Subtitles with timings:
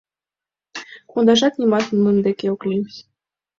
[1.17, 2.83] Удажат нимат нунын дене ок лий.